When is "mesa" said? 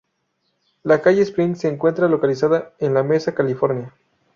3.03-3.35